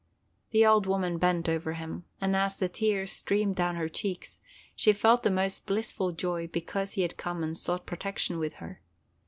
The 0.49 0.65
old 0.65 0.87
woman 0.87 1.19
bent 1.19 1.47
over 1.47 1.73
him, 1.73 2.05
and 2.19 2.35
as 2.35 2.57
the 2.57 2.67
tears 2.67 3.11
streamed 3.11 3.55
down 3.55 3.75
her 3.75 3.87
cheeks, 3.87 4.39
she 4.75 4.93
felt 4.93 5.21
the 5.21 5.29
most 5.29 5.67
blissful 5.67 6.11
joy 6.11 6.47
because 6.47 6.93
he 6.93 7.03
had 7.03 7.17
come 7.17 7.43
and 7.43 7.55
sought 7.55 7.85
protection 7.85 8.39
with 8.39 8.53
her. 8.53 8.81